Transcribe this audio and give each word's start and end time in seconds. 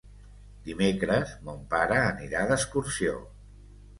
Dimecres 0.69 1.33
mon 1.49 1.59
pare 1.75 1.99
anirà 2.05 2.41
d'excursió. 2.53 3.21